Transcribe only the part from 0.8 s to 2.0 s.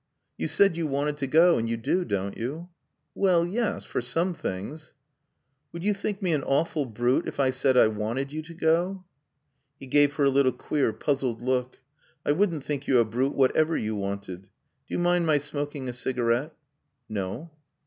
wanted to go, and you